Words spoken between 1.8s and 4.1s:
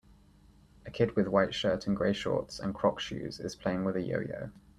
and gray shorts and croc shoes is playing with a